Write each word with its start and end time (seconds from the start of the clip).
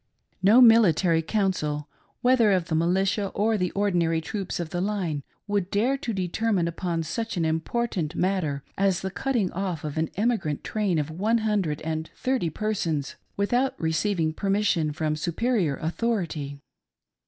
No 0.41 0.61
military 0.61 1.21
council, 1.21 1.87
whether 2.21 2.51
of 2.53 2.69
the 2.69 2.73
militia 2.73 3.27
or 3.35 3.55
the 3.55 3.69
ordinary 3.73 4.19
troops 4.19 4.59
of 4.59 4.71
the 4.71 4.81
line, 4.81 5.21
would 5.45 5.69
dare 5.69 5.95
to 5.95 6.11
determine 6.11 6.67
upon 6.67 7.03
such 7.03 7.37
an 7.37 7.45
important 7.45 8.15
matter 8.15 8.63
as 8.79 9.01
the 9.01 9.11
cutting 9.11 9.51
off 9.51 9.83
of 9.83 9.99
an 9.99 10.09
emigrant 10.15 10.63
train 10.63 10.97
of 10.97 11.11
one 11.11 11.37
hundred 11.45 11.81
and 11.83 12.09
thirty 12.15 12.49
persons 12.49 13.15
without 13.37 13.79
receiving 13.79 14.33
permission 14.33 14.91
from 14.91 15.15
superior 15.15 15.75
authority. 15.75 16.57